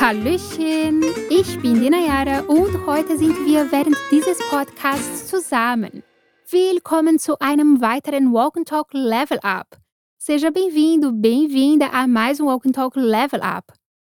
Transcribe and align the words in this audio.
Hallöchen, 0.00 1.04
ich 1.28 1.60
bin 1.60 1.82
die 1.82 1.90
Nayara 1.90 2.40
und 2.48 2.86
heute 2.86 3.18
sind 3.18 3.44
wir 3.44 3.70
während 3.70 3.96
dieses 4.10 4.38
Podcasts 4.48 5.28
zusammen. 5.28 6.02
Willkommen 6.50 7.18
zu 7.18 7.38
einem 7.40 7.80
weiteren 7.80 8.32
Walk 8.32 8.56
and 8.56 8.66
Talk 8.66 8.94
Level 8.94 9.38
Up. 9.42 9.76
Seja 10.16 10.50
bem-vindo, 10.50 11.12
bem-vinda 11.12 11.88
a 11.92 12.06
mais 12.06 12.40
um 12.40 12.46
Walk 12.46 12.66
and 12.66 12.72
Talk 12.72 12.98
Level 12.98 13.40
Up. 13.40 13.72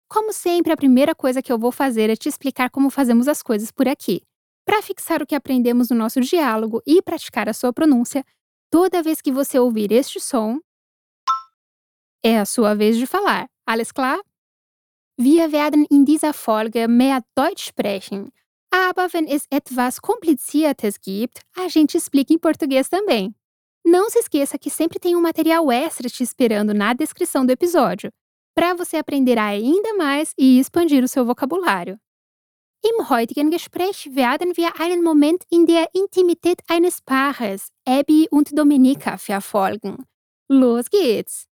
Como 0.09 0.33
sempre, 0.33 0.73
a 0.73 0.77
primeira 0.77 1.15
coisa 1.15 1.43
que 1.43 1.53
eu 1.53 1.59
vou 1.59 1.73
fazer 1.73 2.09
é 2.09 2.15
te 2.15 2.29
explicar 2.29 2.71
como 2.71 2.89
fazemos 2.89 3.27
as 3.27 3.43
coisas 3.43 3.71
por 3.73 3.89
aqui. 3.89 4.23
Para 4.65 4.81
fixar 4.83 5.23
o 5.23 5.27
que 5.27 5.35
aprendemos 5.35 5.91
no 5.91 5.97
nosso 5.97 6.21
diálogo 6.21 6.81
e 6.87 7.03
praticar 7.03 7.49
a 7.49 7.53
sua 7.53 7.73
pronúncia, 7.73 8.25
toda 8.71 9.03
vez 9.03 9.21
que 9.21 9.33
você 9.33 9.59
ouvir 9.59 9.91
este 9.91 10.21
som, 10.21 10.59
é 12.23 12.39
a 12.39 12.45
sua 12.45 12.75
vez 12.75 12.97
de 12.97 13.07
falar. 13.07 13.49
Alles 13.67 13.93
klar? 13.93 14.21
Wir 15.17 15.53
werden 15.53 15.87
in 15.91 16.05
dieser 16.05 16.33
Folge 16.33 16.89
mehr 16.89 17.23
Deutsch 17.35 17.67
sprechen, 17.67 18.33
aber 18.71 19.13
wenn 19.13 19.27
es 19.27 19.47
etwas 19.51 20.01
Kompliziertes 20.01 20.99
gibt, 21.01 21.43
a 21.57 21.69
gente 21.69 21.97
explica 21.97 22.33
em 22.33 22.39
português 22.39 22.89
também. 22.89 23.35
Não 23.85 24.09
se 24.09 24.19
esqueça 24.19 24.59
que 24.59 24.71
sempre 24.71 24.99
tem 24.99 25.17
um 25.17 25.21
material 25.21 25.71
extra 25.71 26.09
te 26.09 26.23
esperando 26.23 26.73
na 26.73 26.93
descrição 26.95 27.45
do 27.45 27.51
episódio, 27.51 28.13
para 28.55 28.75
você 28.75 28.97
aprender 28.97 29.39
ainda 29.39 29.95
mais 29.95 30.33
e 30.39 30.59
expandir 30.59 31.03
o 31.03 31.09
seu 31.09 31.25
vocabulário. 31.25 31.99
Im 32.83 33.11
heutigen 33.11 33.51
Gespräch 33.51 34.09
werden 34.15 34.57
wir 34.57 34.81
einen 34.81 35.03
Moment 35.03 35.45
in 35.51 35.67
der 35.67 35.89
Intimität 35.95 36.63
eines 36.67 37.03
Paares, 37.03 37.71
Abby 37.87 38.27
und 38.31 38.57
Dominika, 38.57 39.19
verfolgen. 39.19 40.07
Los 40.49 40.89
geht's! 40.89 41.50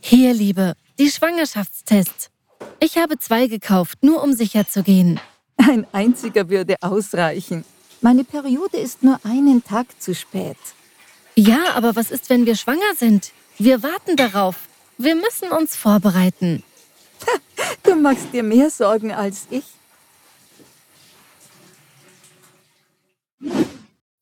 Hier, 0.00 0.34
Liebe, 0.34 0.74
die 0.98 1.10
Schwangerschaftstests. 1.10 2.30
Ich 2.80 2.98
habe 2.98 3.18
zwei 3.18 3.46
gekauft, 3.46 3.98
nur 4.02 4.22
um 4.22 4.32
sicher 4.32 4.66
zu 4.66 4.82
gehen. 4.82 5.20
Ein 5.56 5.86
einziger 5.92 6.48
würde 6.50 6.76
ausreichen. 6.82 7.64
Meine 8.00 8.24
Periode 8.24 8.76
ist 8.76 9.02
nur 9.02 9.18
einen 9.24 9.64
Tag 9.64 9.86
zu 9.98 10.14
spät. 10.14 10.58
Ja, 11.36 11.72
aber 11.74 11.96
was 11.96 12.10
ist, 12.10 12.28
wenn 12.28 12.44
wir 12.46 12.54
schwanger 12.54 12.94
sind? 12.96 13.32
Wir 13.58 13.82
warten 13.82 14.16
darauf. 14.16 14.56
Wir 14.98 15.14
müssen 15.14 15.50
uns 15.50 15.76
vorbereiten. 15.76 16.62
Du 17.82 17.94
machst 17.94 18.32
dir 18.32 18.42
mehr 18.42 18.70
Sorgen 18.70 19.12
als 19.12 19.46
ich. 19.50 19.64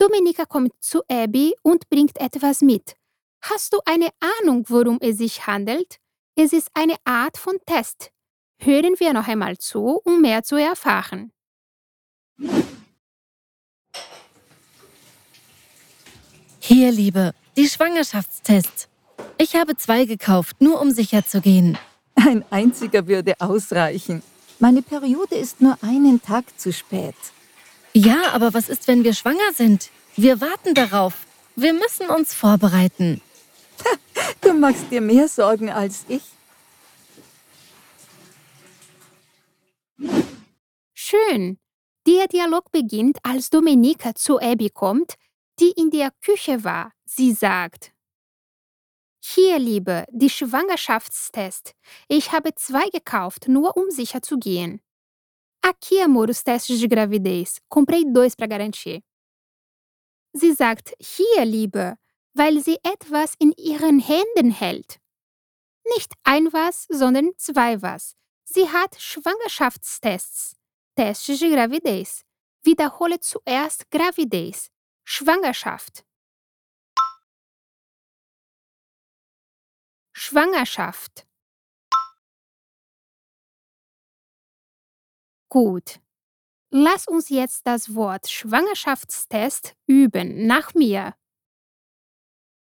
Dominika 0.03 0.47
kommt 0.47 0.72
zu 0.81 1.03
Abby 1.08 1.55
und 1.62 1.89
bringt 1.89 2.20
etwas 2.20 2.61
mit. 2.61 2.97
Hast 3.41 3.72
du 3.72 3.78
eine 3.84 4.08
Ahnung, 4.41 4.64
worum 4.67 4.98
es 5.00 5.19
sich 5.19 5.47
handelt? 5.47 5.98
Es 6.34 6.53
ist 6.53 6.70
eine 6.75 6.97
Art 7.05 7.39
von 7.39 7.55
Test. 7.67 8.11
Hören 8.58 8.98
wir 8.98 9.12
noch 9.12 9.28
einmal 9.28 9.58
zu, 9.58 10.00
um 10.03 10.20
mehr 10.20 10.42
zu 10.42 10.56
erfahren. 10.56 11.30
Hier, 16.58 16.91
Liebe, 16.91 17.33
die 17.56 17.69
Schwangerschaftstests. 17.69 18.89
Ich 19.39 19.55
habe 19.55 19.77
zwei 19.77 20.05
gekauft, 20.05 20.61
nur 20.61 20.80
um 20.80 20.91
sicher 20.91 21.25
zu 21.25 21.41
gehen. 21.41 21.78
Ein 22.17 22.45
einziger 22.50 23.06
würde 23.06 23.34
ausreichen. 23.41 24.25
Meine 24.58 24.83
Periode 24.83 25.36
ist 25.36 25.61
nur 25.61 25.78
einen 25.80 26.20
Tag 26.20 26.58
zu 26.58 26.73
spät. 26.73 27.14
Ja, 27.95 28.33
aber 28.33 28.55
was 28.55 28.69
ist, 28.69 28.89
wenn 28.89 29.05
wir 29.05 29.15
schwanger 29.15 29.53
sind? 29.55 29.91
Wir 30.17 30.41
warten 30.41 30.75
darauf. 30.75 31.27
Wir 31.57 31.73
müssen 31.73 32.09
uns 32.09 32.33
vorbereiten. 32.35 33.21
Du 34.41 34.53
machst 34.55 34.91
dir 34.91 35.01
mehr 35.01 35.29
Sorgen 35.29 35.71
als 35.71 36.05
ich. 36.09 36.23
Schön. 40.95 41.58
Der 42.07 42.27
Dialog 42.29 42.73
beginnt, 42.73 43.19
als 43.23 43.51
Dominika 43.51 44.14
zu 44.14 44.41
Abby 44.41 44.70
kommt, 44.70 45.14
die 45.61 45.70
in 45.70 45.91
der 45.91 46.11
Küche 46.25 46.64
war. 46.64 46.92
Sie 47.05 47.33
sagt, 47.33 47.92
hier, 49.25 49.58
Liebe, 49.58 50.05
die 50.11 50.31
Schwangerschaftstest. 50.31 51.75
Ich 52.08 52.33
habe 52.33 52.55
zwei 52.57 52.89
gekauft, 52.89 53.47
nur 53.47 53.77
um 53.77 53.91
sicher 53.91 54.20
zu 54.20 54.39
gehen. 54.39 54.81
Aqui, 55.62 56.00
amor, 56.00 56.28
os 56.28 56.42
testes 56.42 56.80
de 56.80 56.89
gravidez. 56.89 57.61
Comprei 57.68 58.05
dois 58.05 58.34
para 58.34 58.48
garantir. 58.48 59.02
Sie 60.33 60.52
sagt, 60.55 60.92
hier, 60.98 61.45
Liebe, 61.45 61.96
weil 62.34 62.61
sie 62.61 62.78
etwas 62.83 63.34
in 63.39 63.52
ihren 63.56 64.01
Händen 64.01 64.51
hält. 64.51 64.98
Nicht 65.95 66.12
ein 66.24 66.52
was, 66.52 66.86
sondern 66.89 67.33
zwei 67.36 67.80
was. 67.80 68.17
Sie 68.45 68.68
hat 68.68 69.01
Schwangerschaftstests. 69.01 70.56
Testes 70.96 71.39
de 71.39 71.51
gravidez. 71.51 72.24
Wiederhole 72.62 73.20
zuerst 73.20 73.90
Gravidez. 73.90 74.70
Schwangerschaft. 75.05 76.05
Schwangerschaft. 80.12 81.27
Gut. 85.52 86.01
Lass 86.70 87.07
uns 87.07 87.29
jetzt 87.29 87.67
das 87.67 87.95
Wort 87.95 88.30
Schwangerschaftstest 88.30 89.77
üben 89.86 90.46
nach 90.46 90.73
mir. 90.73 91.14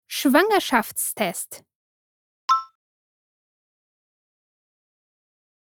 Schwangerschaftstest. 0.08 1.64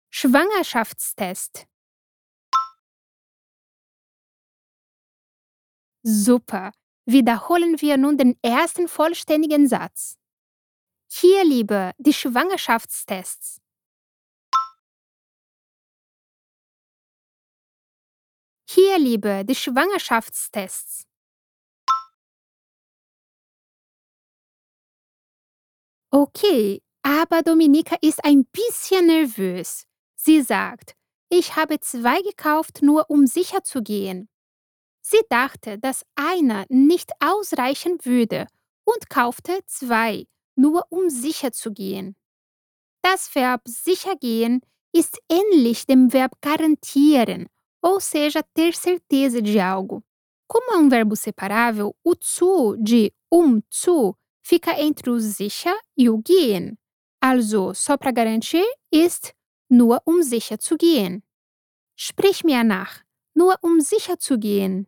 Schwangerschaftstest. 0.09 1.65
Super. 6.03 6.73
Wiederholen 7.05 7.79
wir 7.79 7.95
nun 7.95 8.17
den 8.17 8.37
ersten 8.41 8.89
vollständigen 8.89 9.69
Satz. 9.69 10.17
Hier, 11.09 11.45
Liebe, 11.45 11.93
die 11.99 12.11
Schwangerschaftstests. 12.11 13.62
Hier, 18.75 18.97
Liebe, 18.97 19.45
die 19.45 19.53
Schwangerschaftstests. 19.53 21.05
Okay, 26.09 26.81
aber 27.03 27.43
Dominika 27.43 27.97
ist 28.01 28.25
ein 28.25 28.45
bisschen 28.45 29.05
nervös. 29.05 29.85
Sie 30.15 30.41
sagt, 30.41 30.95
ich 31.29 31.55
habe 31.55 31.81
zwei 31.81 32.23
gekauft, 32.23 32.81
nur 32.81 33.11
um 33.11 33.27
sicher 33.27 33.63
zu 33.63 33.83
gehen. 33.83 34.27
Sie 35.01 35.21
dachte, 35.29 35.77
dass 35.77 36.03
einer 36.15 36.65
nicht 36.69 37.11
ausreichen 37.19 38.03
würde 38.03 38.47
und 38.85 39.07
kaufte 39.07 39.59
zwei, 39.67 40.25
nur 40.55 40.87
um 40.89 41.11
sicher 41.11 41.51
zu 41.51 41.73
gehen. 41.73 42.15
Das 43.03 43.35
Verb 43.35 43.61
sicher 43.67 44.15
gehen 44.15 44.61
ist 44.91 45.19
ähnlich 45.29 45.85
dem 45.85 46.11
Verb 46.11 46.41
garantieren, 46.41 47.49
ou 47.83 47.99
seja, 47.99 48.41
ter 48.41 48.73
certeza 48.73 49.41
de 49.41 49.59
algo. 49.59 50.01
Como 50.47 50.73
é 50.73 50.77
um 50.77 50.87
verbo 50.89 51.15
separável, 51.15 51.95
o 52.03 52.15
zu 52.15 52.77
de 52.77 53.13
um 53.31 53.61
zu 53.69 54.15
fica 54.41 54.79
entre 54.79 55.09
o 55.09 55.19
sicher 55.19 55.77
e 55.97 56.09
o 56.09 56.17
gehen. 56.17 56.77
Also, 57.21 57.73
só 57.73 57.97
para 57.97 58.11
garantir, 58.11 58.65
ist 58.91 59.33
nur 59.69 60.01
um 60.05 60.21
sicher 60.23 60.57
zu 60.59 60.77
gehen. 60.77 61.23
Sprich 61.95 62.43
mir 62.43 62.63
nach. 62.63 63.03
Nur 63.35 63.57
um 63.63 63.79
sicher 63.81 64.17
zu 64.19 64.37
gehen. 64.37 64.87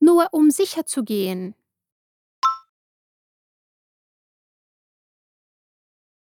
Nur 0.00 0.28
um 0.32 0.50
sicher 0.50 0.86
zu 0.86 1.04
gehen. 1.04 1.54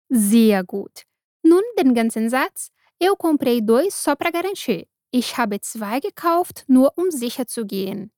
Sehr 0.09 0.63
gut. 0.63 1.05
Nun 1.43 1.63
den 1.77 1.93
ganzen 1.93 2.29
Satz. 2.29 2.71
Eu 2.99 3.15
comprei 3.15 3.61
dois 3.61 3.93
só 3.95 4.15
para 4.15 4.31
garantir. 4.31 4.87
Ich 5.11 5.37
habe 5.37 5.59
zwei 5.59 5.99
gekauft, 5.99 6.65
nur 6.67 6.93
um 6.97 7.11
sicher 7.11 7.47
zu 7.47 7.65
gehen. 7.65 8.11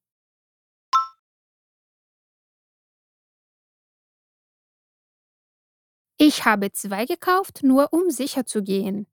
Ich 6.19 6.45
habe 6.45 6.71
zwei 6.71 7.05
gekauft, 7.05 7.63
nur 7.63 7.91
um 7.91 8.09
sicher 8.09 8.45
zu 8.45 8.61
gehen. 8.63 9.07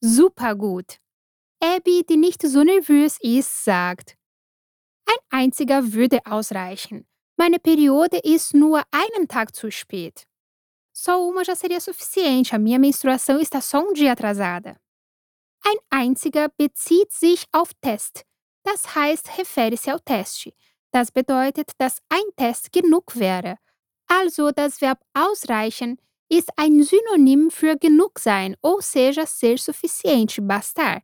Super 0.00 0.54
gut. 0.54 0.98
Abby, 1.62 2.04
die 2.08 2.16
nicht 2.16 2.42
so 2.42 2.62
nervös 2.62 3.18
ist, 3.20 3.64
sagt, 3.64 4.16
ein 5.06 5.16
einziger 5.30 5.92
würde 5.92 6.20
ausreichen. 6.26 7.06
Meine 7.36 7.58
Periode 7.58 8.18
ist 8.18 8.54
nur 8.54 8.82
einen 8.92 9.26
Tag 9.26 9.54
zu 9.54 9.70
spät. 9.70 10.26
Só 10.92 11.20
uma 11.28 11.44
já 11.44 11.56
seria 11.56 11.80
suficiente, 11.80 12.54
a 12.54 12.58
minha 12.58 12.78
menstruação 12.78 13.40
está 13.40 13.60
só 13.60 13.80
um 13.80 13.92
dia 13.92 14.12
atrasada. 14.12 14.76
Ein 15.66 15.78
einziger 15.90 16.48
bezieht 16.56 17.12
sich 17.12 17.46
auf 17.52 17.74
Test. 17.80 18.24
Das 18.64 18.94
heißt, 18.94 19.36
refere-se 19.36 19.90
ao 19.90 19.98
teste. 19.98 20.52
Das 20.92 21.10
bedeutet, 21.10 21.72
dass 21.78 22.00
ein 22.08 22.24
Test 22.36 22.72
genug 22.72 23.16
wäre. 23.16 23.58
Also, 24.06 24.52
das 24.52 24.80
Verb 24.80 25.00
ausreichen 25.12 25.98
ist 26.28 26.50
ein 26.56 26.82
Synonym 26.82 27.50
für 27.50 27.76
genug 27.76 28.18
sein, 28.18 28.56
ou 28.62 28.80
seja, 28.80 29.26
ser 29.26 29.58
suficiente, 29.58 30.40
bastar. 30.40 31.02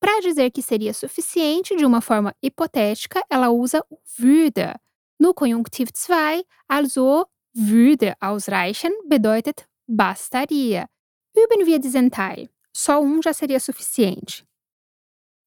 Para 0.00 0.20
dizer 0.20 0.50
que 0.50 0.62
seria 0.62 0.94
suficiente 0.94 1.76
de 1.76 1.84
uma 1.84 2.00
forma 2.00 2.34
hipotética, 2.42 3.22
ela 3.28 3.50
usa 3.50 3.84
o 3.90 3.98
würde. 4.16 4.74
No 5.22 5.32
Konjunktiv 5.34 5.92
2, 5.92 6.42
also 6.66 7.26
würde 7.54 8.14
ausreichen, 8.20 8.90
bedeutet 9.08 9.68
bastaria. 9.86 10.86
Üben 11.32 11.64
wir 11.64 11.78
diesen 11.78 12.10
Teil. 12.10 12.48
Só 12.72 12.98
um 12.98 13.22
já 13.22 13.32
seria 13.32 13.60
suficiente. 13.60 14.44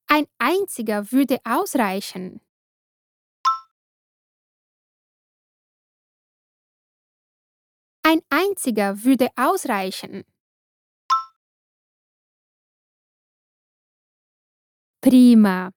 Ein 0.08 0.28
einziger 0.40 1.12
würde 1.12 1.40
ausreichen. 1.44 2.40
Ein 8.04 8.22
einziger 8.30 9.04
würde 9.04 9.28
ausreichen. 9.36 10.24
Prima. 15.02 15.72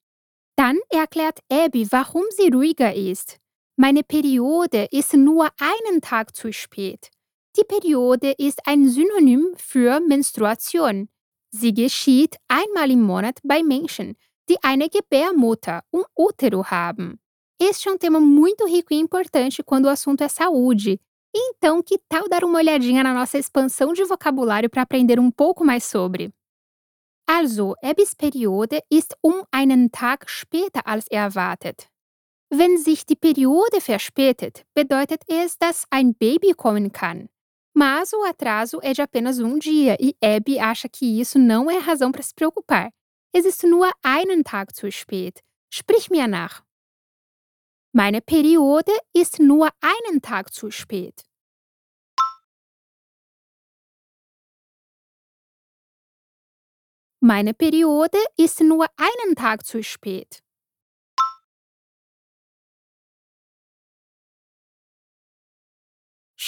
Dann 0.57 0.79
erklärt 0.89 1.41
Abby, 1.51 1.91
warum 1.91 2.25
sie 2.37 2.49
ruhiger 2.51 2.95
ist. 2.95 3.41
Meine 3.81 4.03
Periode 4.03 4.89
ist 4.91 5.15
nur 5.15 5.51
einen 5.61 6.01
Tag 6.01 6.35
zu 6.35 6.53
spät. 6.53 7.11
Die 7.57 7.63
Periode 7.63 8.35
ist 8.37 8.59
ein 8.67 8.89
Synonym 8.89 9.53
für 9.57 10.01
Menstruation. 10.01 11.09
Sie 11.53 11.73
geschieht 11.73 12.35
einmal 12.49 12.91
im 12.91 13.03
Monat 13.03 13.39
bei 13.45 13.63
Menschen, 13.63 14.17
die 14.49 14.57
eine 14.65 14.89
Gebärmutter, 14.89 15.85
um 15.93 16.03
útero 16.17 16.65
haben. 16.65 17.21
Este 17.61 17.89
é 17.89 17.93
um 17.93 17.99
tema 17.99 18.19
muito 18.19 18.65
rico 18.65 18.93
e 18.93 18.97
importante 18.97 19.63
quando 19.63 19.85
o 19.85 19.91
assunto 19.91 20.25
é 20.25 20.29
saúde. 20.29 21.01
Então, 21.33 21.81
que 21.81 22.01
tal 22.09 22.29
dar 22.29 22.43
uma 22.43 22.59
olhadinha 22.59 23.05
na 23.05 23.15
nossa 23.15 23.39
expansão 23.39 23.93
de 23.93 24.05
vocabulário 24.05 24.69
para 24.69 24.83
aprender 24.83 25.21
um 25.21 25.31
pouco 25.31 25.65
mais 25.65 25.85
sobre? 25.85 26.33
Also, 27.29 27.75
Ebbys 27.81 28.13
Periode 28.13 28.81
ist 28.91 29.15
um 29.23 29.45
einen 29.53 29.89
Tag 29.93 30.29
später 30.29 30.83
als 30.85 31.07
erwartet. 31.13 31.89
Wenn 32.51 32.79
sich 32.79 33.05
die 33.05 33.17
Periode 33.17 33.81
verspätet, 33.81 34.65
bedeutet 34.75 35.23
es, 35.29 35.59
dass 35.59 35.85
ein 35.91 36.15
Baby 36.15 36.55
kommen 36.55 36.93
kann. 36.93 37.29
Mas 37.75 38.13
o 38.13 38.25
atraso 38.25 38.81
é 38.83 38.93
de 38.93 39.03
apenas 39.03 39.39
um 39.39 39.59
dia 39.59 39.97
e 40.01 40.17
Abby 40.23 40.59
acha 40.59 40.89
que 40.89 41.21
isso 41.21 41.39
não 41.39 41.71
é 41.71 41.79
razão 41.79 42.11
para 42.11 42.23
se 42.23 42.35
preocupar. 42.35 42.91
Existe 43.35 43.67
nur 43.67 43.93
einen 44.03 44.43
Tag 44.43 44.75
zu 44.75 44.91
spät. 44.91 45.43
Sprich 45.71 46.11
mir 46.11 46.27
nach. 46.27 46.65
Meine 47.93 48.23
Periode 48.23 48.93
ist 49.15 49.39
nur 49.39 49.69
einen 49.81 50.21
Tag 50.23 50.53
zu 50.53 50.71
spät. 50.71 51.25
Meine 57.21 57.53
Periode 57.53 58.19
ist 58.37 58.61
nur 58.61 58.87
einen 58.97 59.35
Tag 59.35 59.67
zu 59.67 59.83
spät. 59.83 60.43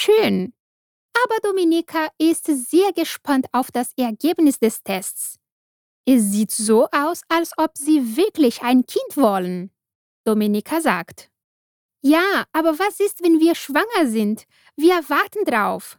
Schön. 0.02 0.54
Aber 1.12 1.36
Dominika 1.42 2.08
ist 2.16 2.46
sehr 2.46 2.90
gespannt 2.94 3.46
auf 3.52 3.70
das 3.70 3.92
Ergebnis 3.98 4.58
des 4.58 4.82
Tests. 4.82 5.38
Es 6.06 6.22
sieht 6.32 6.52
so 6.52 6.88
aus, 6.90 7.20
als 7.28 7.52
ob 7.58 7.76
Sie 7.76 8.16
wirklich 8.16 8.62
ein 8.62 8.86
Kind 8.86 9.16
wollen. 9.16 9.70
Dominika 10.24 10.80
sagt. 10.80 11.30
Ja, 12.00 12.46
aber 12.52 12.78
was 12.78 12.98
ist, 12.98 13.22
wenn 13.22 13.40
wir 13.40 13.54
schwanger 13.54 14.08
sind? 14.08 14.46
Wir 14.74 15.06
warten 15.10 15.44
drauf. 15.44 15.98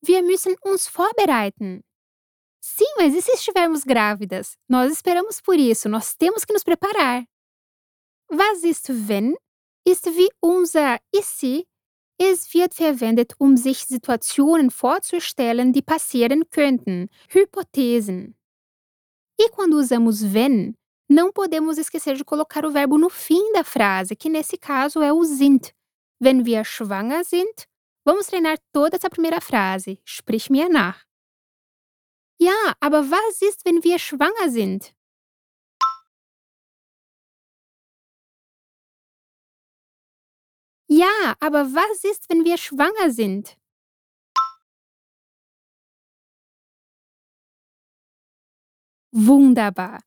Wir 0.00 0.24
müssen 0.24 0.56
uns 0.62 0.88
vorbereiten. 0.88 1.84
Sim, 2.60 2.92
mas 2.98 3.14
e 3.14 3.20
se 3.20 3.30
estivermos 3.32 3.84
grávidas? 3.84 4.56
Nós 4.66 4.90
esperamos 4.90 5.40
por 5.40 5.54
isso, 5.54 5.88
nós 5.88 6.16
temos 6.16 6.44
que 6.44 6.52
nos 6.52 6.64
preparar. 6.64 7.24
Was 8.28 8.64
ist 8.64 8.88
wenn? 9.08 9.36
Ist 9.84 10.06
wie 10.06 10.28
unser 10.40 10.98
ist 11.12 11.38
Es 12.18 12.54
wird 12.54 12.74
verwendet, 12.74 13.34
um 13.38 13.56
sich 13.56 13.84
Situationen 13.84 14.70
vorzustellen, 14.70 15.72
die 15.72 15.82
passieren 15.82 16.48
könnten, 16.50 17.10
Hypothesen. 17.28 18.34
E 19.38 19.50
quando 19.50 19.76
usamos 19.76 20.32
wenn, 20.32 20.74
não 21.08 21.30
podemos 21.30 21.76
esquecer 21.76 22.16
de 22.16 22.24
colocar 22.24 22.64
o 22.64 22.70
verbo 22.70 22.96
no 22.96 23.10
fim 23.10 23.52
da 23.52 23.62
frase, 23.62 24.16
que 24.16 24.30
nesse 24.30 24.56
caso 24.56 25.02
é 25.02 25.12
o 25.12 25.22
sind. 25.24 25.74
Wenn 26.18 26.46
wir 26.46 26.64
schwanger 26.64 27.22
sind, 27.22 27.68
vamos 28.02 28.26
treinar 28.26 28.56
toda 28.72 28.96
essa 28.96 29.10
primeira 29.10 29.40
frase. 29.42 29.98
Sprich 30.04 30.48
mir 30.48 30.70
nach. 30.70 31.04
Ja, 32.38 32.74
aber 32.80 33.10
was 33.10 33.42
ist, 33.42 33.64
wenn 33.66 33.84
wir 33.84 33.98
schwanger 33.98 34.50
sind? 34.50 34.95
Ja, 40.88 41.34
aber 41.40 41.64
was 41.74 42.04
ist, 42.04 42.28
wenn 42.28 42.44
wir 42.44 42.58
schwanger 42.58 43.10
sind? 43.10 43.56
Wunderbar. 49.12 50.00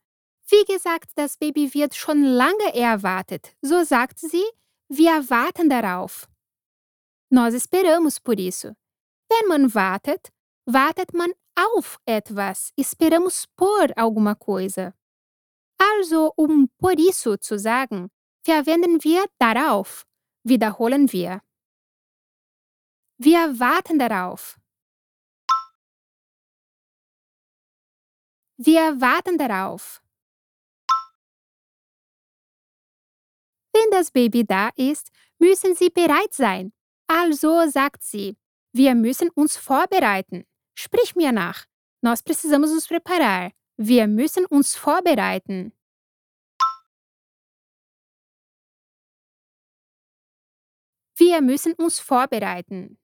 Wie 0.50 0.64
gesagt, 0.66 1.12
das 1.16 1.38
Baby 1.38 1.74
wird 1.74 1.96
schon 1.96 2.24
lange 2.24 2.74
erwartet. 2.74 3.56
So 3.62 3.84
sagt 3.84 4.20
sie, 4.20 4.44
wir 4.88 5.30
warten 5.30 5.70
darauf. 5.70 6.28
Nós 7.31 7.54
esperamos 7.54 8.20
por 8.20 8.40
isso. 8.40 8.76
Wenn 9.30 9.48
man 9.48 9.74
wartet, 9.76 10.31
wartet 10.66 11.14
man 11.14 11.31
auf 11.56 12.00
etwas. 12.06 12.72
Esperamos 12.76 13.46
por 13.56 13.92
alguma 13.96 14.36
coisa. 14.36 14.94
Also, 15.78 16.34
um 16.36 16.68
por 16.78 16.98
isso 16.98 17.38
zu 17.38 17.58
sagen, 17.60 18.10
verwenden 18.44 19.04
wir 19.04 19.26
darauf. 19.38 20.06
Wiederholen 20.44 21.12
wir. 21.12 21.41
Wir 23.18 23.59
warten 23.59 24.00
darauf. 24.00 24.59
Wir 28.57 29.00
warten 29.00 29.37
darauf. 29.37 30.02
Wenn 33.73 33.92
das 33.92 34.11
Baby 34.11 34.45
da 34.45 34.69
ist, 34.75 35.11
müssen 35.37 35.75
Sie 35.75 35.90
bereit 35.90 36.33
sein. 36.33 36.73
Also 37.07 37.68
sagt 37.69 38.04
sie, 38.04 38.37
wir 38.71 38.94
müssen 38.94 39.30
uns 39.30 39.57
vorbereiten. 39.57 40.45
Sprich 40.75 41.16
mir 41.16 41.31
nach. 41.31 41.66
Nós 42.02 42.21
precisamos 42.21 42.71
nos 42.71 42.87
preparar. 42.87 43.52
Wir 43.78 44.07
müssen 44.07 44.45
uns 44.45 44.75
vorbereiten. 44.75 45.73
Wir 51.19 51.42
müssen 51.42 51.73
uns 51.73 51.99
vorbereiten. 51.99 52.97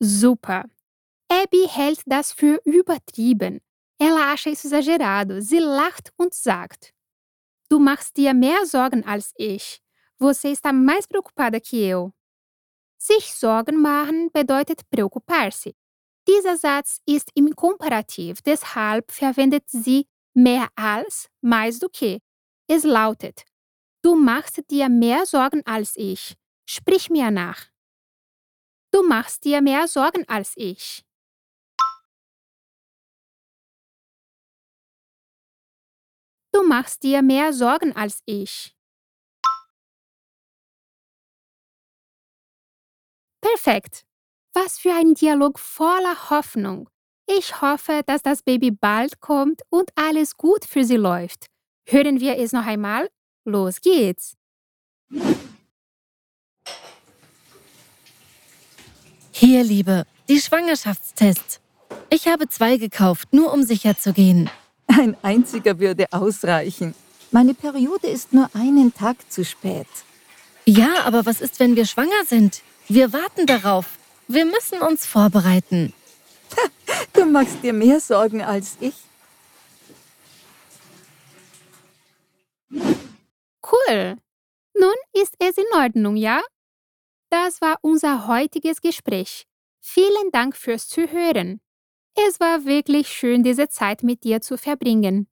Super. 0.00 0.64
Abby 1.30 1.66
hält 1.66 2.02
das 2.04 2.32
für 2.32 2.60
übertrieben. 2.66 3.60
Ela 3.98 4.32
acha 4.32 4.50
isso 4.50 4.68
exagerado. 4.68 5.40
Sie 5.40 5.60
lacht 5.60 6.12
und 6.18 6.34
sagt: 6.34 6.92
Du 7.70 7.78
machst 7.78 8.18
dir 8.18 8.34
mehr 8.34 8.66
Sorgen 8.66 9.02
als 9.04 9.32
ich. 9.36 9.80
Você 10.18 10.52
está 10.52 10.70
mais 10.70 11.06
preocupada 11.06 11.60
que 11.60 11.90
eu. 11.90 12.12
Sich 12.98 13.32
Sorgen 13.32 13.80
machen 13.80 14.30
bedeutet 14.30 14.88
preocupar-se. 14.90 15.74
Dieser 16.28 16.56
Satz 16.58 17.00
ist 17.06 17.30
im 17.34 17.54
Komparativ, 17.56 18.42
deshalb 18.42 19.10
verwendet 19.10 19.64
sie 19.68 20.06
mehr 20.34 20.68
als, 20.76 21.28
mais 21.40 21.78
do 21.78 21.88
que. 21.88 22.20
Es 22.66 22.84
lautet, 22.84 23.44
du 24.02 24.14
machst 24.14 24.70
dir 24.70 24.88
mehr 24.88 25.26
Sorgen 25.26 25.62
als 25.66 25.96
ich. 25.96 26.34
Sprich 26.66 27.10
mir 27.10 27.30
nach. 27.30 27.66
Du 28.90 29.02
machst 29.06 29.44
dir 29.44 29.60
mehr 29.60 29.86
Sorgen 29.86 30.26
als 30.28 30.54
ich. 30.56 31.04
Du 36.52 36.62
machst 36.66 37.02
dir 37.02 37.20
mehr 37.20 37.52
Sorgen 37.52 37.94
als 37.94 38.22
ich. 38.24 38.74
Perfekt. 43.42 44.06
Was 44.54 44.78
für 44.78 44.94
ein 44.94 45.14
Dialog 45.14 45.58
voller 45.58 46.30
Hoffnung. 46.30 46.88
Ich 47.26 47.60
hoffe, 47.60 48.02
dass 48.06 48.22
das 48.22 48.42
Baby 48.42 48.70
bald 48.70 49.20
kommt 49.20 49.62
und 49.68 49.90
alles 49.96 50.36
gut 50.36 50.64
für 50.64 50.84
sie 50.84 50.96
läuft. 50.96 51.53
Hören 51.86 52.18
wir 52.20 52.38
es 52.38 52.52
noch 52.52 52.66
einmal. 52.66 53.08
Los 53.44 53.80
geht's! 53.80 54.36
Hier, 59.32 59.62
Liebe, 59.62 60.06
die 60.28 60.40
Schwangerschaftstests. 60.40 61.60
Ich 62.08 62.26
habe 62.26 62.48
zwei 62.48 62.78
gekauft, 62.78 63.32
nur 63.32 63.52
um 63.52 63.62
sicher 63.62 63.98
zu 63.98 64.12
gehen. 64.12 64.48
Ein 64.86 65.16
einziger 65.22 65.78
würde 65.78 66.06
ausreichen. 66.12 66.94
Meine 67.30 67.52
Periode 67.52 68.06
ist 68.06 68.32
nur 68.32 68.48
einen 68.54 68.94
Tag 68.94 69.16
zu 69.30 69.44
spät. 69.44 69.88
Ja, 70.64 71.02
aber 71.04 71.26
was 71.26 71.40
ist, 71.40 71.60
wenn 71.60 71.76
wir 71.76 71.84
schwanger 71.84 72.24
sind? 72.26 72.62
Wir 72.88 73.12
warten 73.12 73.44
darauf. 73.46 73.98
Wir 74.28 74.46
müssen 74.46 74.80
uns 74.80 75.04
vorbereiten. 75.06 75.92
Du 77.12 77.24
machst 77.26 77.62
dir 77.62 77.72
mehr 77.72 78.00
Sorgen 78.00 78.42
als 78.42 78.76
ich. 78.80 78.94
Nun 84.74 84.94
ist 85.12 85.34
es 85.38 85.56
in 85.56 85.66
Ordnung, 85.74 86.16
ja? 86.16 86.42
Das 87.30 87.60
war 87.60 87.78
unser 87.82 88.26
heutiges 88.26 88.80
Gespräch. 88.80 89.46
Vielen 89.80 90.30
Dank 90.32 90.56
fürs 90.56 90.88
Zuhören. 90.88 91.60
Es 92.16 92.38
war 92.40 92.64
wirklich 92.64 93.08
schön, 93.08 93.42
diese 93.42 93.68
Zeit 93.68 94.02
mit 94.02 94.22
dir 94.24 94.40
zu 94.40 94.56
verbringen. 94.56 95.26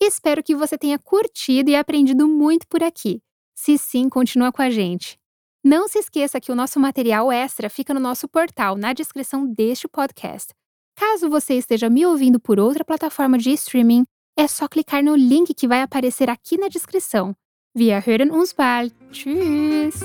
Espero 0.00 0.42
que 0.42 0.54
você 0.54 0.76
tenha 0.76 0.98
curtido 0.98 1.70
e 1.70 1.76
aprendido 1.76 2.28
muito 2.28 2.66
por 2.68 2.82
aqui. 2.82 3.22
Se 3.54 3.78
sim, 3.78 4.08
continua 4.08 4.52
com 4.52 4.62
a 4.62 4.70
gente. 4.70 5.18
Não 5.64 5.88
se 5.88 5.98
esqueça 5.98 6.40
que 6.40 6.52
o 6.52 6.54
nosso 6.54 6.78
material 6.78 7.32
extra 7.32 7.68
fica 7.68 7.92
no 7.92 8.00
nosso 8.00 8.28
portal, 8.28 8.76
na 8.76 8.92
descrição 8.92 9.46
deste 9.46 9.88
podcast. 9.88 10.54
Caso 10.94 11.28
você 11.28 11.54
esteja 11.54 11.88
me 11.90 12.06
ouvindo 12.06 12.38
por 12.38 12.60
outra 12.60 12.84
plataforma 12.84 13.38
de 13.38 13.50
streaming, 13.52 14.04
é 14.36 14.46
só 14.46 14.68
clicar 14.68 15.02
no 15.02 15.16
link 15.16 15.52
que 15.54 15.66
vai 15.66 15.82
aparecer 15.82 16.30
aqui 16.30 16.56
na 16.56 16.68
descrição. 16.68 17.34
Wir 17.78 18.04
hören 18.04 18.32
uns 18.32 18.54
bald. 18.54 18.92
Tschüss! 19.12 20.04